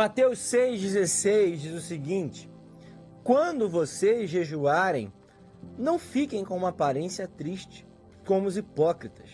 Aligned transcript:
Mateus 0.00 0.38
6,16 0.38 1.56
diz 1.56 1.74
o 1.74 1.80
seguinte: 1.82 2.50
Quando 3.22 3.68
vocês 3.68 4.30
jejuarem, 4.30 5.12
não 5.76 5.98
fiquem 5.98 6.42
com 6.42 6.56
uma 6.56 6.70
aparência 6.70 7.28
triste, 7.28 7.86
como 8.26 8.48
os 8.48 8.56
hipócritas, 8.56 9.28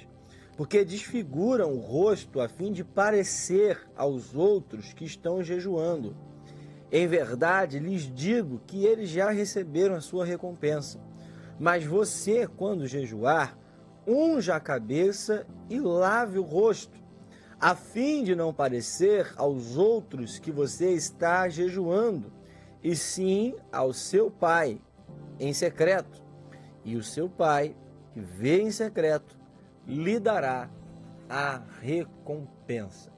porque 0.57 0.85
desfiguram 0.85 1.73
o 1.73 1.79
rosto 1.79 2.41
a 2.41 2.49
fim 2.49 2.73
de 2.73 2.83
parecer 2.83 3.79
aos 3.97 4.35
outros 4.35 4.93
que 4.93 5.05
estão 5.05 5.41
jejuando. 5.41 6.17
Em 6.91 7.07
verdade, 7.07 7.79
lhes 7.79 8.13
digo 8.13 8.61
que 8.67 8.85
eles 8.85 9.09
já 9.09 9.31
receberam 9.31 9.95
a 9.95 10.01
sua 10.01 10.25
recompensa. 10.25 10.99
Mas 11.61 11.85
você, 11.85 12.45
quando 12.45 12.89
jejuar, 12.89 13.57
unja 14.05 14.57
a 14.57 14.61
cabeça 14.61 15.47
e 15.71 15.79
lave 15.79 16.41
o 16.41 16.43
rosto, 16.43 17.06
a 17.61 17.75
fim 17.75 18.23
de 18.23 18.35
não 18.35 18.53
parecer 18.53 19.33
aos 19.37 19.77
outros 19.77 20.39
que 20.39 20.53
você 20.53 20.93
está 20.93 21.49
jejuando, 21.49 22.33
e 22.83 22.95
sim 22.95 23.55
ao 23.73 23.93
seu 23.93 24.31
pai 24.31 24.81
em 25.41 25.53
secreto. 25.53 26.23
E 26.85 26.97
o 26.97 27.03
seu 27.03 27.29
pai, 27.29 27.75
que 28.13 28.21
vê 28.21 28.63
em 28.63 28.71
secreto, 28.71 29.37
lhe 29.87 30.21
dará 30.21 30.71
a 31.29 31.63
recompensa. 31.81 33.11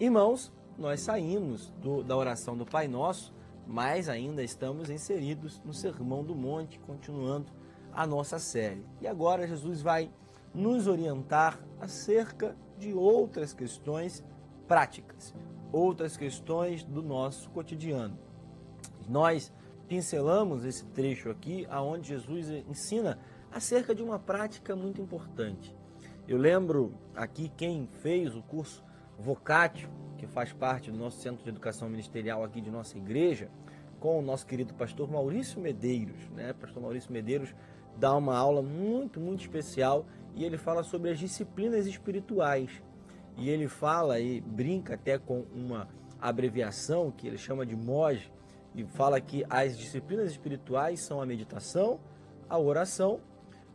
Irmãos, 0.00 0.52
nós 0.78 1.00
saímos 1.00 1.70
do, 1.80 2.02
da 2.02 2.16
oração 2.16 2.56
do 2.56 2.64
Pai 2.64 2.88
Nosso, 2.88 3.34
mas 3.66 4.08
ainda 4.08 4.42
estamos 4.42 4.90
inseridos 4.90 5.60
no 5.64 5.74
Sermão 5.74 6.24
do 6.24 6.34
Monte, 6.34 6.78
continuando 6.80 7.52
a 7.92 8.06
nossa 8.06 8.38
série. 8.38 8.84
E 9.00 9.06
agora 9.06 9.46
Jesus 9.46 9.82
vai 9.82 10.10
nos 10.54 10.86
orientar 10.86 11.60
acerca 11.80 12.56
de 12.71 12.71
outras 12.90 13.52
questões 13.52 14.24
práticas, 14.66 15.34
outras 15.70 16.16
questões 16.16 16.82
do 16.82 17.02
nosso 17.02 17.50
cotidiano. 17.50 18.18
Nós 19.06 19.52
pincelamos 19.86 20.64
esse 20.64 20.86
trecho 20.86 21.28
aqui 21.28 21.66
aonde 21.68 22.08
Jesus 22.08 22.48
ensina 22.48 23.18
acerca 23.50 23.94
de 23.94 24.02
uma 24.02 24.18
prática 24.18 24.74
muito 24.74 25.02
importante. 25.02 25.76
Eu 26.26 26.38
lembro 26.38 26.94
aqui 27.14 27.50
quem 27.56 27.86
fez 28.00 28.34
o 28.34 28.42
curso 28.42 28.82
Vocatio, 29.18 29.90
que 30.16 30.26
faz 30.26 30.52
parte 30.52 30.90
do 30.90 30.96
nosso 30.96 31.20
Centro 31.20 31.42
de 31.42 31.50
Educação 31.50 31.88
Ministerial 31.88 32.42
aqui 32.42 32.60
de 32.60 32.70
nossa 32.70 32.96
igreja, 32.96 33.50
com 34.00 34.18
o 34.18 34.22
nosso 34.22 34.46
querido 34.46 34.72
pastor 34.74 35.10
Maurício 35.10 35.60
Medeiros. 35.60 36.28
Né? 36.30 36.52
Pastor 36.54 36.82
Maurício 36.82 37.12
Medeiros 37.12 37.54
dá 37.96 38.16
uma 38.16 38.36
aula 38.36 38.62
muito, 38.62 39.20
muito 39.20 39.40
especial 39.40 40.06
e 40.34 40.44
ele 40.44 40.56
fala 40.56 40.82
sobre 40.82 41.10
as 41.10 41.18
disciplinas 41.18 41.86
espirituais. 41.86 42.82
E 43.36 43.48
ele 43.48 43.68
fala 43.68 44.20
e 44.20 44.40
brinca 44.40 44.94
até 44.94 45.18
com 45.18 45.44
uma 45.54 45.88
abreviação 46.20 47.10
que 47.10 47.26
ele 47.26 47.38
chama 47.38 47.66
de 47.66 47.74
MOJ, 47.74 48.30
e 48.74 48.84
fala 48.84 49.20
que 49.20 49.44
as 49.50 49.76
disciplinas 49.76 50.30
espirituais 50.30 51.00
são 51.00 51.20
a 51.20 51.26
meditação, 51.26 52.00
a 52.48 52.58
oração, 52.58 53.20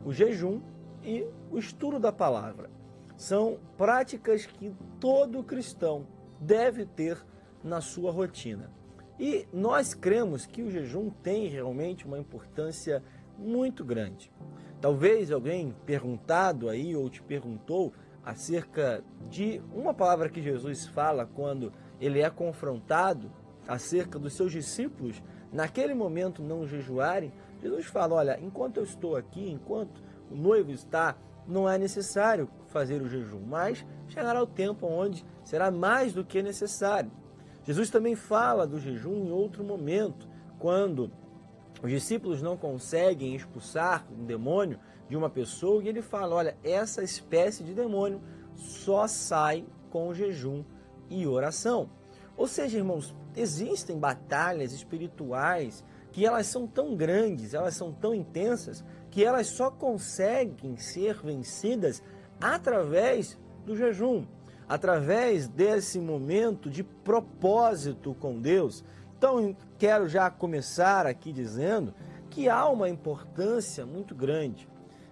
o 0.04 0.12
jejum 0.12 0.60
e 1.02 1.24
o 1.50 1.58
estudo 1.58 1.98
da 1.98 2.12
palavra. 2.12 2.68
São 3.16 3.58
práticas 3.76 4.46
que 4.46 4.74
todo 5.00 5.42
cristão 5.42 6.06
deve 6.40 6.84
ter 6.84 7.24
na 7.62 7.80
sua 7.80 8.10
rotina. 8.10 8.70
E 9.18 9.46
nós 9.52 9.94
cremos 9.94 10.46
que 10.46 10.62
o 10.62 10.70
jejum 10.70 11.10
tem 11.10 11.48
realmente 11.48 12.06
uma 12.06 12.18
importância 12.18 13.02
muito 13.36 13.84
grande. 13.84 14.32
Talvez 14.80 15.30
alguém 15.30 15.74
perguntado 15.84 16.68
aí 16.68 16.94
ou 16.94 17.08
te 17.10 17.22
perguntou 17.22 17.92
acerca 18.24 19.02
de 19.28 19.60
uma 19.72 19.92
palavra 19.92 20.28
que 20.28 20.42
Jesus 20.42 20.86
fala 20.86 21.26
quando 21.26 21.72
ele 22.00 22.20
é 22.20 22.30
confrontado 22.30 23.30
acerca 23.66 24.18
dos 24.18 24.34
seus 24.34 24.52
discípulos 24.52 25.22
naquele 25.52 25.94
momento 25.94 26.42
não 26.42 26.66
jejuarem. 26.66 27.32
Jesus 27.60 27.86
fala: 27.86 28.14
Olha, 28.14 28.38
enquanto 28.40 28.76
eu 28.76 28.84
estou 28.84 29.16
aqui, 29.16 29.50
enquanto 29.50 30.02
o 30.30 30.36
noivo 30.36 30.70
está, 30.70 31.16
não 31.46 31.68
é 31.68 31.78
necessário 31.78 32.48
fazer 32.68 33.00
o 33.00 33.08
jejum, 33.08 33.40
mas 33.40 33.84
chegará 34.08 34.42
o 34.42 34.46
tempo 34.46 34.86
onde 34.86 35.24
será 35.42 35.70
mais 35.70 36.12
do 36.12 36.24
que 36.24 36.42
necessário. 36.42 37.10
Jesus 37.64 37.90
também 37.90 38.14
fala 38.14 38.66
do 38.66 38.78
jejum 38.78 39.24
em 39.26 39.32
outro 39.32 39.64
momento, 39.64 40.28
quando 40.58 41.10
os 41.82 41.90
discípulos 41.90 42.42
não 42.42 42.56
conseguem 42.56 43.34
expulsar 43.34 44.06
um 44.10 44.24
demônio 44.24 44.78
de 45.08 45.16
uma 45.16 45.30
pessoa 45.30 45.82
e 45.82 45.88
ele 45.88 46.02
fala: 46.02 46.34
olha, 46.34 46.56
essa 46.62 47.02
espécie 47.02 47.62
de 47.62 47.74
demônio 47.74 48.20
só 48.54 49.06
sai 49.06 49.64
com 49.90 50.12
jejum 50.12 50.64
e 51.08 51.26
oração. 51.26 51.90
Ou 52.36 52.46
seja, 52.46 52.78
irmãos, 52.78 53.14
existem 53.36 53.98
batalhas 53.98 54.72
espirituais 54.72 55.84
que 56.12 56.26
elas 56.26 56.46
são 56.46 56.66
tão 56.66 56.96
grandes, 56.96 57.54
elas 57.54 57.74
são 57.74 57.92
tão 57.92 58.14
intensas, 58.14 58.84
que 59.10 59.24
elas 59.24 59.48
só 59.48 59.70
conseguem 59.70 60.76
ser 60.76 61.20
vencidas 61.22 62.02
através 62.40 63.38
do 63.64 63.76
jejum, 63.76 64.24
através 64.68 65.48
desse 65.48 66.00
momento 66.00 66.70
de 66.70 66.82
propósito 66.82 68.14
com 68.14 68.40
Deus, 68.40 68.84
então, 69.18 69.56
quero 69.76 70.08
já 70.08 70.30
começar 70.30 71.04
aqui 71.04 71.32
dizendo 71.32 71.92
que 72.30 72.48
há 72.48 72.68
uma 72.68 72.88
importância 72.88 73.84
muito 73.84 74.14
grande. 74.14 74.68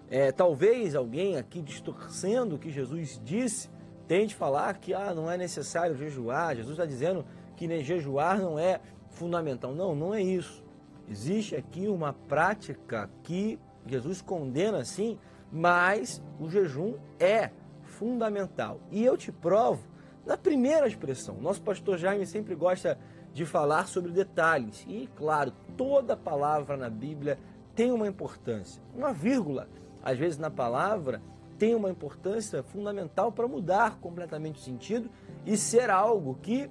É, 0.09 0.31
talvez 0.31 0.95
alguém 0.95 1.35
aqui 1.35 1.61
distorcendo 1.61 2.55
o 2.55 2.57
que 2.57 2.71
Jesus 2.71 3.19
disse 3.21 3.69
tente 4.07 4.33
falar 4.33 4.77
que 4.77 4.93
ah, 4.93 5.13
não 5.13 5.29
é 5.29 5.37
necessário 5.37 5.93
jejuar. 5.97 6.55
Jesus 6.55 6.71
está 6.71 6.85
dizendo 6.85 7.25
que 7.57 7.67
nem 7.67 7.83
jejuar 7.83 8.39
não 8.39 8.57
é 8.57 8.79
fundamental. 9.09 9.75
Não, 9.75 9.93
não 9.93 10.13
é 10.13 10.21
isso. 10.21 10.63
Existe 11.09 11.53
aqui 11.53 11.89
uma 11.89 12.13
prática 12.13 13.09
que 13.23 13.59
Jesus 13.85 14.21
condena 14.21 14.85
sim, 14.85 15.19
mas 15.51 16.23
o 16.39 16.49
jejum 16.49 16.95
é 17.19 17.51
fundamental. 17.83 18.79
E 18.89 19.03
eu 19.03 19.17
te 19.17 19.33
provo 19.33 19.85
na 20.25 20.37
primeira 20.37 20.87
expressão. 20.87 21.35
Nosso 21.41 21.61
pastor 21.61 21.97
Jaime 21.97 22.25
sempre 22.25 22.55
gosta 22.55 22.97
de 23.33 23.45
falar 23.45 23.87
sobre 23.87 24.11
detalhes. 24.11 24.85
E, 24.87 25.07
claro, 25.15 25.53
toda 25.75 26.17
palavra 26.17 26.75
na 26.75 26.89
Bíblia 26.89 27.37
tem 27.75 27.91
uma 27.91 28.07
importância. 28.07 28.81
Uma 28.95 29.13
vírgula, 29.13 29.67
às 30.03 30.17
vezes, 30.17 30.37
na 30.37 30.49
palavra 30.49 31.21
tem 31.57 31.75
uma 31.75 31.89
importância 31.89 32.61
fundamental 32.63 33.31
para 33.31 33.47
mudar 33.47 33.99
completamente 33.99 34.59
o 34.59 34.63
sentido 34.63 35.09
e 35.45 35.57
ser 35.57 35.89
algo 35.89 36.37
que 36.41 36.69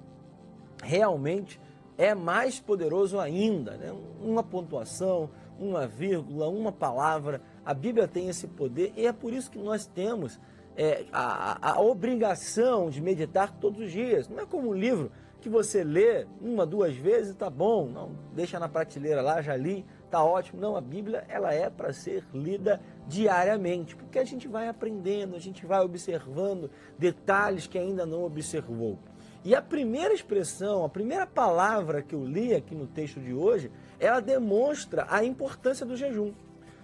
realmente 0.81 1.59
é 1.97 2.13
mais 2.13 2.59
poderoso 2.59 3.19
ainda. 3.19 3.75
Né? 3.77 3.93
Uma 4.21 4.43
pontuação, 4.43 5.29
uma 5.59 5.87
vírgula, 5.87 6.47
uma 6.47 6.71
palavra. 6.71 7.41
A 7.65 7.73
Bíblia 7.73 8.07
tem 8.07 8.29
esse 8.29 8.47
poder 8.47 8.93
e 8.95 9.05
é 9.05 9.11
por 9.11 9.33
isso 9.33 9.51
que 9.51 9.57
nós 9.57 9.85
temos 9.85 10.39
é, 10.75 11.05
a, 11.11 11.71
a 11.73 11.81
obrigação 11.81 12.89
de 12.89 13.01
meditar 13.01 13.51
todos 13.51 13.81
os 13.81 13.91
dias. 13.91 14.29
Não 14.29 14.39
é 14.39 14.45
como 14.45 14.69
um 14.69 14.73
livro 14.73 15.11
que 15.39 15.49
você 15.49 15.83
lê 15.83 16.25
uma, 16.41 16.65
duas 16.65 16.95
vezes, 16.95 17.35
tá 17.35 17.49
bom, 17.49 17.87
não 17.87 18.11
deixa 18.33 18.59
na 18.59 18.69
prateleira 18.69 19.21
lá, 19.21 19.41
já 19.41 19.55
li, 19.55 19.85
tá 20.09 20.23
ótimo. 20.23 20.59
Não, 20.59 20.75
a 20.75 20.81
Bíblia 20.81 21.25
ela 21.27 21.53
é 21.53 21.69
para 21.69 21.93
ser 21.93 22.23
lida 22.33 22.81
diariamente, 23.07 23.95
porque 23.95 24.19
a 24.19 24.25
gente 24.25 24.47
vai 24.47 24.67
aprendendo, 24.67 25.35
a 25.35 25.39
gente 25.39 25.65
vai 25.65 25.81
observando 25.81 26.69
detalhes 26.97 27.67
que 27.67 27.77
ainda 27.77 28.05
não 28.05 28.23
observou. 28.23 28.97
E 29.43 29.55
a 29.55 29.61
primeira 29.61 30.13
expressão, 30.13 30.83
a 30.83 30.89
primeira 30.89 31.25
palavra 31.25 32.01
que 32.01 32.13
eu 32.13 32.25
li 32.25 32.53
aqui 32.53 32.75
no 32.75 32.87
texto 32.87 33.19
de 33.19 33.33
hoje, 33.33 33.71
ela 33.99 34.19
demonstra 34.19 35.07
a 35.09 35.23
importância 35.23 35.85
do 35.85 35.95
jejum. 35.95 36.33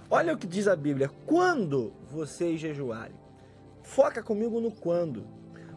Olha 0.09 0.33
o 0.33 0.37
que 0.37 0.47
diz 0.47 0.67
a 0.67 0.75
Bíblia: 0.75 1.09
quando 1.25 1.91
vocês 2.09 2.59
jejuarem. 2.59 3.15
Foca 3.81 4.23
comigo 4.23 4.61
no 4.61 4.71
quando. 4.71 5.27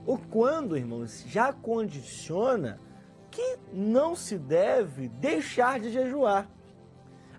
O 0.07 0.17
quando, 0.17 0.77
irmãos, 0.77 1.25
já 1.27 1.53
condiciona 1.53 2.79
que 3.29 3.59
não 3.73 4.15
se 4.15 4.39
deve 4.39 5.09
deixar 5.09 5.81
de 5.81 5.91
jejuar. 5.91 6.49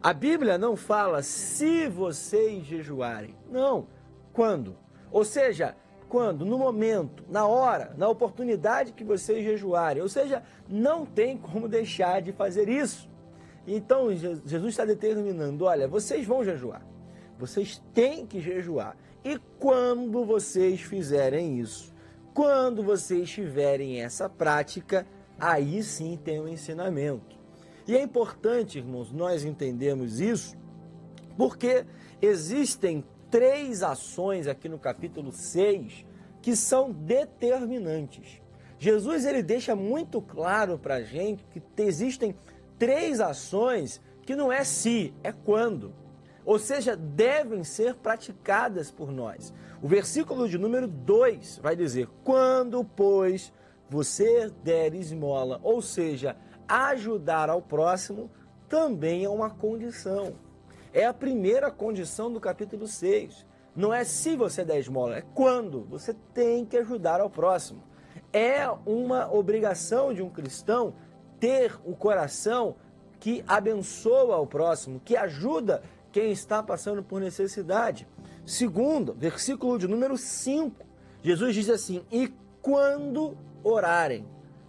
A 0.03 0.13
Bíblia 0.13 0.57
não 0.57 0.75
fala 0.75 1.23
se 1.23 1.87
vocês 1.87 2.65
jejuarem. 2.65 3.35
Não. 3.49 3.87
Quando? 4.33 4.75
Ou 5.09 5.23
seja, 5.23 5.75
quando? 6.09 6.45
No 6.45 6.57
momento, 6.57 7.23
na 7.29 7.47
hora, 7.47 7.93
na 7.97 8.09
oportunidade 8.09 8.91
que 8.91 9.03
vocês 9.03 9.43
jejuarem. 9.43 10.03
Ou 10.03 10.09
seja, 10.09 10.43
não 10.67 11.05
tem 11.05 11.37
como 11.37 11.69
deixar 11.69 12.21
de 12.21 12.33
fazer 12.33 12.67
isso. 12.67 13.09
Então, 13.65 14.13
Jesus 14.13 14.73
está 14.73 14.83
determinando: 14.83 15.63
olha, 15.63 15.87
vocês 15.87 16.25
vão 16.25 16.43
jejuar. 16.43 16.85
Vocês 17.39 17.81
têm 17.93 18.25
que 18.25 18.41
jejuar. 18.41 18.95
E 19.23 19.39
quando 19.57 20.25
vocês 20.25 20.81
fizerem 20.81 21.59
isso, 21.59 21.93
quando 22.37 22.83
vocês 22.83 23.31
tiverem 23.31 23.99
essa 23.99 24.29
prática, 24.29 25.07
aí 25.39 25.81
sim 25.81 26.15
tem 26.23 26.39
um 26.39 26.47
ensinamento. 26.47 27.35
E 27.87 27.97
é 27.97 28.01
importante, 28.03 28.77
irmãos, 28.77 29.11
nós 29.11 29.43
entendermos 29.43 30.19
isso, 30.19 30.55
porque 31.35 31.83
existem 32.21 33.03
três 33.31 33.81
ações 33.81 34.45
aqui 34.45 34.69
no 34.69 34.77
capítulo 34.77 35.31
6 35.31 36.05
que 36.39 36.55
são 36.55 36.91
determinantes. 36.91 38.39
Jesus 38.77 39.25
ele 39.25 39.41
deixa 39.41 39.75
muito 39.75 40.21
claro 40.21 40.77
para 40.77 40.97
a 40.97 41.01
gente 41.01 41.43
que 41.45 41.59
existem 41.81 42.35
três 42.77 43.19
ações 43.19 43.99
que 44.21 44.35
não 44.35 44.53
é 44.53 44.63
se, 44.63 45.11
é 45.23 45.31
quando. 45.31 45.91
Ou 46.47 46.57
seja, 46.57 46.95
devem 46.95 47.61
ser 47.65 47.95
praticadas 47.95 48.89
por 48.89 49.11
nós. 49.11 49.53
O 49.81 49.87
versículo 49.87 50.47
de 50.47 50.57
número 50.57 50.87
2 50.87 51.59
vai 51.61 51.75
dizer: 51.75 52.07
Quando, 52.23 52.85
pois, 52.85 53.51
você 53.89 54.49
der 54.63 54.95
esmola, 54.95 55.59
ou 55.61 55.81
seja, 55.81 56.37
ajudar 56.65 57.49
ao 57.49 57.61
próximo, 57.61 58.31
também 58.69 59.25
é 59.25 59.29
uma 59.29 59.49
condição. 59.49 60.35
É 60.93 61.05
a 61.05 61.13
primeira 61.13 61.69
condição 61.69 62.31
do 62.31 62.39
capítulo 62.39 62.87
6. 62.87 63.45
Não 63.75 63.93
é 63.93 64.05
se 64.05 64.37
você 64.37 64.63
der 64.63 64.79
esmola, 64.79 65.17
é 65.17 65.23
quando. 65.35 65.83
Você 65.89 66.15
tem 66.33 66.65
que 66.65 66.77
ajudar 66.77 67.19
ao 67.19 67.29
próximo. 67.29 67.83
É 68.31 68.65
uma 68.85 69.29
obrigação 69.33 70.13
de 70.13 70.23
um 70.23 70.29
cristão 70.29 70.93
ter 71.41 71.77
o 71.83 71.93
coração 71.93 72.77
que 73.19 73.43
abençoa 73.45 74.37
o 74.37 74.47
próximo, 74.47 75.01
que 75.03 75.17
ajuda 75.17 75.83
quem 76.17 76.31
está 76.31 76.63
passando 76.63 77.03
por 77.03 77.21
necessidade. 77.21 78.07
Segundo, 78.43 79.13
versículo 79.13 79.77
de 79.77 79.87
número 79.87 80.17
5, 80.17 80.83
Jesus 81.21 81.53
diz 81.53 81.69
assim: 81.69 82.03
E 82.11 82.33
quando 82.59 83.37
orarem. 83.63 84.25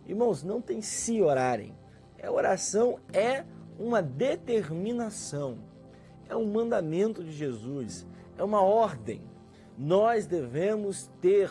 Irmãos, 0.06 0.42
não 0.42 0.60
tem 0.60 0.82
se 0.82 1.22
orarem. 1.22 1.74
A 2.22 2.30
oração 2.30 2.98
é 3.14 3.46
uma 3.78 4.02
determinação, 4.02 5.56
é 6.28 6.36
um 6.36 6.52
mandamento 6.52 7.24
de 7.24 7.32
Jesus, 7.32 8.06
é 8.36 8.44
uma 8.44 8.60
ordem. 8.60 9.22
Nós 9.78 10.26
devemos 10.26 11.10
ter 11.18 11.50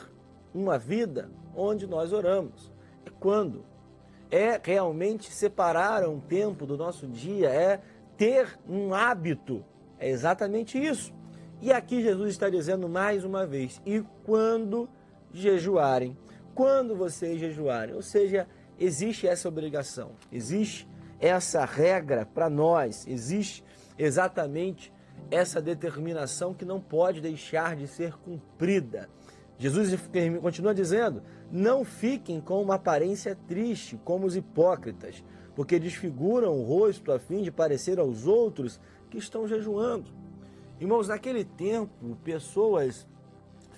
uma 0.54 0.78
vida 0.78 1.32
onde 1.56 1.88
nós 1.88 2.14
oramos. 2.14 2.72
É 3.04 3.10
quando? 3.20 3.66
É 4.30 4.62
realmente 4.64 5.32
separar 5.32 6.08
um 6.08 6.20
tempo 6.20 6.68
do 6.68 6.78
nosso 6.78 7.08
dia, 7.08 7.50
é 7.50 7.82
ter 8.16 8.60
um 8.70 8.94
hábito. 8.94 9.66
É 10.00 10.10
exatamente 10.10 10.78
isso. 10.78 11.14
E 11.62 11.72
aqui 11.72 12.04
Jesus 12.04 12.30
está 12.30 12.50
dizendo 12.50 12.88
mais 12.88 13.24
uma 13.24 13.46
vez: 13.46 13.82
e 13.86 14.04
quando 14.24 14.90
jejuarem, 15.34 16.18
quando 16.54 16.96
vocês 16.96 17.40
jejuarem, 17.40 17.96
ou 17.96 18.02
seja, 18.02 18.48
existe 18.80 19.28
essa 19.28 19.48
obrigação, 19.48 20.12
existe 20.32 20.88
essa 21.20 21.66
regra 21.66 22.26
para 22.26 22.50
nós, 22.50 23.08
existe 23.08 23.64
exatamente 23.98 24.94
essa 25.32 25.62
determinação 25.62 26.54
que 26.54 26.64
não 26.64 26.80
pode 26.80 27.22
deixar 27.22 27.76
de 27.76 27.88
ser 27.88 28.14
cumprida. 28.18 29.10
Jesus 29.58 29.98
continua 30.42 30.74
dizendo: 30.74 31.24
não 31.52 31.84
fiquem 31.84 32.40
com 32.40 32.62
uma 32.62 32.76
aparência 32.76 33.36
triste, 33.48 34.00
como 34.04 34.28
os 34.28 34.36
hipócritas, 34.36 35.24
porque 35.56 35.80
desfiguram 35.80 36.56
o 36.56 36.64
rosto 36.64 37.12
a 37.12 37.18
fim 37.18 37.42
de 37.42 37.52
parecer 37.52 38.00
aos 38.00 38.28
outros 38.28 38.80
que 39.10 39.18
estão 39.18 39.48
jejuando. 39.48 40.12
Irmãos, 40.80 41.08
naquele 41.08 41.44
tempo, 41.44 42.16
pessoas 42.24 43.08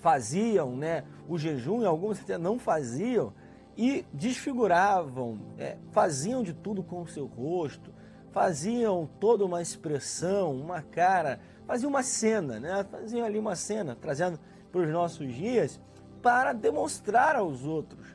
faziam 0.02 0.76
né, 0.76 1.04
o 1.28 1.38
jejum, 1.38 1.82
e 1.82 1.86
algumas 1.86 2.20
até 2.20 2.38
não 2.38 2.58
faziam, 2.60 3.34
e 3.78 4.06
desfiguravam, 4.14 5.40
é, 5.58 5.78
faziam 5.92 6.44
de 6.44 6.54
tudo 6.54 6.84
com 6.84 7.02
o 7.02 7.08
seu 7.08 7.26
rosto, 7.26 7.94
faziam 8.32 9.10
toda 9.20 9.46
uma 9.46 9.62
expressão, 9.62 10.54
uma 10.54 10.82
cara, 10.82 11.40
faziam 11.66 11.90
uma 11.90 12.04
cena, 12.04 12.60
né? 12.60 12.86
faziam 12.92 13.26
ali 13.26 13.40
uma 13.40 13.56
cena, 13.56 13.96
trazendo 13.96 14.40
para 14.72 14.82
os 14.82 14.90
nossos 14.90 15.34
dias, 15.34 15.80
para 16.22 16.54
demonstrar 16.54 17.36
aos 17.36 17.64
outros 17.64 18.06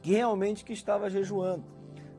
que 0.00 0.12
realmente 0.12 0.64
que 0.64 0.72
estava 0.72 1.08
jejuando. 1.08 1.64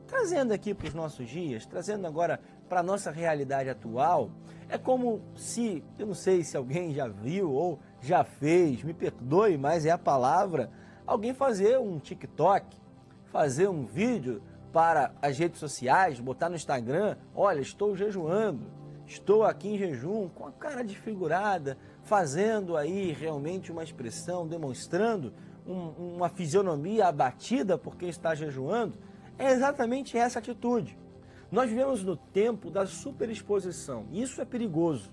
Trazendo 0.06 0.52
aqui 0.52 0.72
para 0.72 0.88
os 0.88 0.94
nossos 0.94 1.28
dias, 1.28 1.66
trazendo 1.66 2.06
agora 2.06 2.40
para 2.68 2.80
a 2.80 2.82
nossa 2.82 3.10
realidade 3.10 3.68
atual, 3.68 4.30
é 4.68 4.78
como 4.78 5.20
se, 5.36 5.84
eu 5.98 6.06
não 6.06 6.14
sei 6.14 6.42
se 6.42 6.56
alguém 6.56 6.94
já 6.94 7.06
viu 7.06 7.52
ou 7.52 7.78
já 8.00 8.24
fez, 8.24 8.82
me 8.82 8.94
perdoe, 8.94 9.56
mas 9.56 9.86
é 9.86 9.90
a 9.90 9.98
palavra, 9.98 10.70
alguém 11.06 11.34
fazer 11.34 11.78
um 11.78 11.98
TikTok, 11.98 12.76
fazer 13.26 13.68
um 13.68 13.84
vídeo 13.84 14.42
para 14.72 15.12
as 15.22 15.38
redes 15.38 15.60
sociais, 15.60 16.18
botar 16.18 16.48
no 16.48 16.56
Instagram, 16.56 17.16
olha, 17.34 17.60
estou 17.60 17.94
jejuando, 17.94 18.66
estou 19.06 19.44
aqui 19.44 19.68
em 19.68 19.78
jejum, 19.78 20.28
com 20.28 20.46
a 20.46 20.52
cara 20.52 20.82
desfigurada, 20.82 21.76
fazendo 22.02 22.76
aí 22.76 23.12
realmente 23.12 23.70
uma 23.70 23.84
expressão, 23.84 24.46
demonstrando 24.46 25.32
um, 25.66 26.16
uma 26.16 26.28
fisionomia 26.28 27.06
abatida 27.06 27.78
porque 27.78 28.06
está 28.06 28.34
jejuando, 28.34 28.98
é 29.38 29.50
exatamente 29.50 30.16
essa 30.18 30.38
atitude. 30.38 30.98
Nós 31.54 31.70
vivemos 31.70 32.02
no 32.02 32.16
tempo 32.16 32.68
da 32.68 32.84
superexposição, 32.84 34.08
isso 34.10 34.40
é 34.40 34.44
perigoso. 34.44 35.12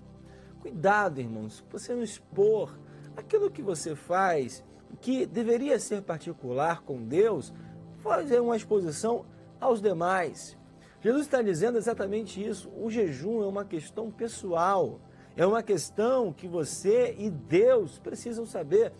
Cuidado, 0.60 1.20
irmãos, 1.20 1.64
você 1.70 1.94
não 1.94 2.02
expor 2.02 2.76
aquilo 3.16 3.48
que 3.48 3.62
você 3.62 3.94
faz, 3.94 4.64
que 5.00 5.24
deveria 5.24 5.78
ser 5.78 6.02
particular 6.02 6.82
com 6.82 7.00
Deus, 7.00 7.54
fazer 7.98 8.40
uma 8.40 8.56
exposição 8.56 9.24
aos 9.60 9.80
demais. 9.80 10.58
Jesus 11.00 11.26
está 11.26 11.40
dizendo 11.40 11.78
exatamente 11.78 12.44
isso. 12.44 12.68
O 12.76 12.90
jejum 12.90 13.44
é 13.44 13.46
uma 13.46 13.64
questão 13.64 14.10
pessoal, 14.10 14.98
é 15.36 15.46
uma 15.46 15.62
questão 15.62 16.32
que 16.32 16.48
você 16.48 17.14
e 17.20 17.30
Deus 17.30 18.00
precisam 18.00 18.44
saber. 18.44 18.92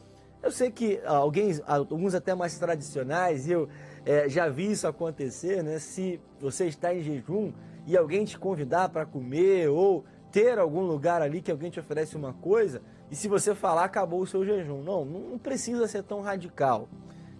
Eu 0.43 0.51
sei 0.51 0.71
que 0.73 1.01
alguém, 1.07 1.61
alguns 1.67 2.15
até 2.15 2.35
mais 2.35 2.59
tradicionais, 2.59 3.49
eu 3.49 3.69
é, 4.05 4.29
já 4.29 4.49
vi 4.49 4.73
isso 4.73 4.89
acontecer, 4.89 5.63
né? 5.63 5.79
Se 5.79 6.21
você 6.41 6.67
está 6.67 6.93
em 6.93 7.01
jejum 7.01 7.53
e 7.87 7.97
alguém 7.97 8.25
te 8.25 8.37
convidar 8.37 8.89
para 8.89 9.07
comer 9.07 9.69
ou 9.69 10.05
ter 10.33 10.59
algum 10.59 10.81
lugar 10.81 11.23
ali 11.23 11.41
que 11.41 11.51
alguém 11.51 11.71
te 11.71 11.79
oferece 11.79 12.17
uma 12.17 12.33
coisa, 12.33 12.83
e 13.11 13.15
se 13.15 13.29
você 13.29 13.55
falar, 13.55 13.85
acabou 13.85 14.21
o 14.21 14.27
seu 14.27 14.45
jejum. 14.45 14.83
Não, 14.83 15.05
não 15.05 15.39
precisa 15.39 15.87
ser 15.87 16.03
tão 16.03 16.21
radical. 16.23 16.89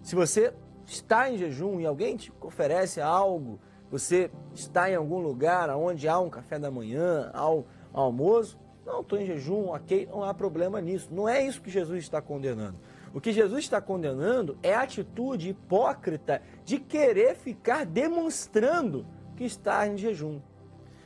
Se 0.01 0.15
você 0.15 0.53
está 0.85 1.29
em 1.29 1.37
jejum 1.37 1.81
e 1.81 1.85
alguém 1.85 2.15
te 2.15 2.31
oferece 2.39 3.01
algo, 3.01 3.59
você 3.91 4.31
está 4.53 4.89
em 4.89 4.95
algum 4.95 5.19
lugar 5.19 5.69
onde 5.71 6.07
há 6.07 6.19
um 6.19 6.29
café 6.29 6.57
da 6.57 6.71
manhã, 6.71 7.31
um 7.35 7.63
almoço, 7.91 8.57
não, 8.85 9.01
estou 9.01 9.19
em 9.19 9.25
jejum, 9.25 9.67
ok, 9.67 10.07
não 10.11 10.23
há 10.23 10.33
problema 10.33 10.81
nisso. 10.81 11.09
Não 11.11 11.27
é 11.27 11.45
isso 11.45 11.61
que 11.61 11.69
Jesus 11.69 12.03
está 12.03 12.21
condenando. 12.21 12.77
O 13.13 13.21
que 13.21 13.31
Jesus 13.31 13.65
está 13.65 13.79
condenando 13.79 14.57
é 14.63 14.73
a 14.73 14.81
atitude 14.81 15.49
hipócrita 15.49 16.41
de 16.65 16.79
querer 16.79 17.35
ficar 17.35 17.85
demonstrando 17.85 19.05
que 19.37 19.43
está 19.43 19.87
em 19.87 19.97
jejum. 19.97 20.41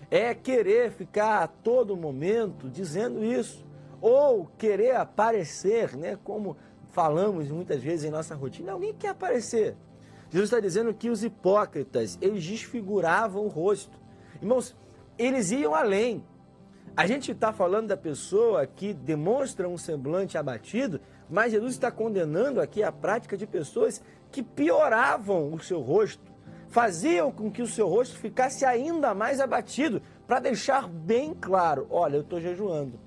É 0.10 0.34
querer 0.34 0.92
ficar 0.92 1.44
a 1.44 1.48
todo 1.48 1.98
momento 1.98 2.70
dizendo 2.70 3.26
isso. 3.26 3.66
Ou 4.00 4.46
querer 4.58 4.96
aparecer, 4.96 5.98
né, 5.98 6.18
como 6.24 6.56
falamos 6.90 7.50
muitas 7.50 7.84
vezes 7.84 8.06
em 8.06 8.12
nossa 8.12 8.36
rotina, 8.36 8.72
alguém 8.72 8.94
quer 8.94 9.10
aparecer. 9.10 9.76
Jesus 10.30 10.50
está 10.50 10.60
dizendo 10.60 10.94
que 10.94 11.10
os 11.10 11.24
hipócritas, 11.24 12.18
eles 12.22 12.46
desfiguravam 12.46 13.46
o 13.46 13.50
rosto. 13.50 13.98
Irmãos, 14.42 14.76
eles 15.18 15.52
iam 15.52 15.76
além. 15.76 16.24
A 16.96 17.06
gente 17.06 17.32
está 17.32 17.54
falando 17.54 17.88
da 17.88 17.98
pessoa 17.98 18.66
que 18.66 18.94
demonstra 18.94 19.68
um 19.68 19.78
semblante 19.78 20.38
abatido, 20.38 21.00
mas 21.30 21.52
Jesus 21.52 21.74
está 21.74 21.92
condenando 21.92 22.62
aqui 22.62 22.82
a 22.84 22.92
prática 22.92 23.36
de 23.36 23.46
pessoas 23.46 24.02
que 24.32 24.42
pioravam 24.42 25.54
o 25.54 25.60
seu 25.60 25.82
rosto, 25.82 26.24
faziam 26.70 27.32
com 27.32 27.52
que 27.52 27.62
o 27.62 27.68
seu 27.68 27.88
rosto 27.88 28.18
ficasse 28.18 28.66
ainda 28.66 29.14
mais 29.14 29.40
abatido, 29.40 30.02
para 30.26 30.40
deixar 30.40 30.88
bem 30.88 31.34
claro: 31.34 31.88
olha, 31.90 32.18
eu 32.18 32.22
estou 32.22 32.40
jejuando, 32.40 33.00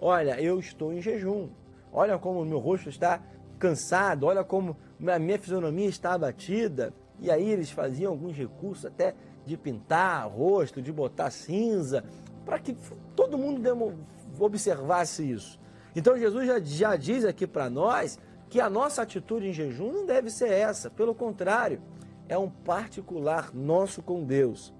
olha, 0.00 0.40
eu 0.40 0.58
estou 0.58 0.92
em 0.92 1.00
jejum. 1.00 1.48
Olha 1.92 2.18
como 2.18 2.42
o 2.42 2.44
meu 2.44 2.58
rosto 2.58 2.88
está 2.88 3.22
cansado, 3.56 4.26
olha 4.26 4.42
como 4.42 4.76
a 5.06 5.18
minha 5.18 5.38
fisionomia 5.38 5.88
está 5.88 6.14
abatida. 6.14 6.92
E 7.20 7.30
aí 7.30 7.48
eles 7.48 7.70
faziam 7.70 8.10
alguns 8.10 8.36
recursos 8.36 8.84
até 8.84 9.14
de 9.46 9.56
pintar 9.56 10.26
o 10.26 10.30
rosto, 10.30 10.82
de 10.82 10.90
botar 10.90 11.30
cinza, 11.30 12.02
para 12.44 12.58
que 12.58 12.76
todo 13.14 13.38
mundo 13.38 13.96
observasse 14.40 15.30
isso. 15.30 15.60
Então 15.94 16.18
Jesus 16.18 16.46
já, 16.46 16.60
já 16.60 16.96
diz 16.96 17.24
aqui 17.24 17.46
para 17.46 17.70
nós 17.70 18.18
que 18.48 18.60
a 18.60 18.68
nossa 18.68 19.02
atitude 19.02 19.48
em 19.48 19.52
jejum 19.52 19.92
não 19.92 20.06
deve 20.06 20.30
ser 20.30 20.50
essa, 20.50 20.90
pelo 20.90 21.14
contrário, 21.14 21.80
é 22.28 22.36
um 22.38 22.50
particular 22.50 23.54
nosso 23.54 24.02
com 24.02 24.24
Deus. 24.24 24.72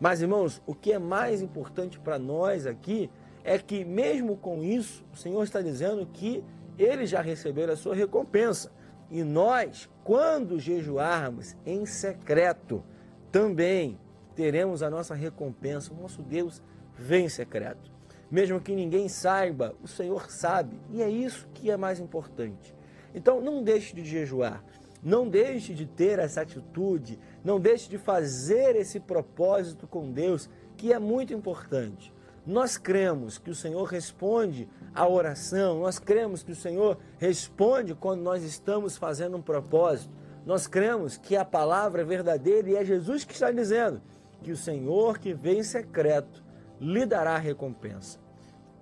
Mas 0.00 0.20
irmãos, 0.20 0.60
o 0.66 0.74
que 0.74 0.92
é 0.92 0.98
mais 0.98 1.42
importante 1.42 1.98
para 1.98 2.18
nós 2.18 2.66
aqui 2.66 3.10
é 3.44 3.58
que 3.58 3.84
mesmo 3.84 4.36
com 4.36 4.62
isso, 4.62 5.04
o 5.12 5.16
Senhor 5.16 5.42
está 5.42 5.60
dizendo 5.60 6.06
que 6.06 6.44
eles 6.78 7.10
já 7.10 7.20
receberam 7.20 7.72
a 7.72 7.76
sua 7.76 7.94
recompensa. 7.94 8.72
E 9.10 9.22
nós, 9.22 9.90
quando 10.02 10.58
jejuarmos 10.58 11.54
em 11.66 11.84
secreto, 11.84 12.82
também 13.30 13.98
teremos 14.34 14.82
a 14.82 14.88
nossa 14.88 15.14
recompensa. 15.14 15.92
O 15.92 15.96
nosso 15.96 16.22
Deus 16.22 16.62
vem 16.96 17.26
em 17.26 17.28
secreto. 17.28 17.91
Mesmo 18.32 18.62
que 18.62 18.74
ninguém 18.74 19.10
saiba, 19.10 19.74
o 19.82 19.86
Senhor 19.86 20.30
sabe. 20.30 20.80
E 20.90 21.02
é 21.02 21.10
isso 21.10 21.46
que 21.52 21.70
é 21.70 21.76
mais 21.76 22.00
importante. 22.00 22.74
Então, 23.14 23.42
não 23.42 23.62
deixe 23.62 23.94
de 23.94 24.02
jejuar. 24.02 24.64
Não 25.02 25.28
deixe 25.28 25.74
de 25.74 25.84
ter 25.84 26.18
essa 26.18 26.40
atitude, 26.40 27.18
não 27.44 27.58
deixe 27.60 27.90
de 27.90 27.98
fazer 27.98 28.76
esse 28.76 29.00
propósito 29.00 29.86
com 29.86 30.10
Deus, 30.10 30.48
que 30.76 30.92
é 30.92 30.98
muito 30.98 31.34
importante. 31.34 32.14
Nós 32.46 32.78
cremos 32.78 33.36
que 33.36 33.50
o 33.50 33.54
Senhor 33.54 33.84
responde 33.84 34.68
à 34.94 35.06
oração, 35.06 35.80
nós 35.80 35.98
cremos 35.98 36.42
que 36.42 36.52
o 36.52 36.56
Senhor 36.56 36.98
responde 37.18 37.94
quando 37.94 38.22
nós 38.22 38.44
estamos 38.44 38.96
fazendo 38.96 39.36
um 39.36 39.42
propósito. 39.42 40.14
Nós 40.46 40.66
cremos 40.66 41.16
que 41.16 41.36
a 41.36 41.44
palavra 41.44 42.02
é 42.02 42.04
verdadeira 42.04 42.70
e 42.70 42.76
é 42.76 42.84
Jesus 42.84 43.24
que 43.24 43.34
está 43.34 43.50
dizendo 43.50 44.00
que 44.42 44.52
o 44.52 44.56
Senhor 44.56 45.18
que 45.18 45.34
vem 45.34 45.58
em 45.58 45.64
secreto 45.64 46.42
lhe 46.80 47.06
dará 47.06 47.38
recompensa. 47.38 48.21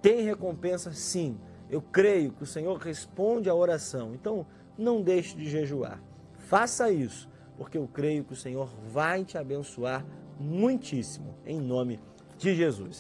Tem 0.01 0.23
recompensa 0.23 0.93
sim. 0.93 1.39
Eu 1.69 1.81
creio 1.81 2.33
que 2.33 2.43
o 2.43 2.47
Senhor 2.47 2.77
responde 2.79 3.49
à 3.49 3.55
oração. 3.55 4.15
Então, 4.15 4.47
não 4.77 5.03
deixe 5.03 5.37
de 5.37 5.49
jejuar. 5.49 6.03
Faça 6.35 6.91
isso, 6.91 7.29
porque 7.57 7.79
eu 7.79 7.87
creio 7.87 8.25
que 8.25 8.33
o 8.33 8.37
Senhor 8.37 8.69
vai 8.93 9.25
te 9.25 9.39
abençoar 9.39 10.05
muitíssimo, 10.39 11.35
em 11.47 11.61
nome 11.61 12.01
de 12.39 12.55
Jesus. 12.55 12.99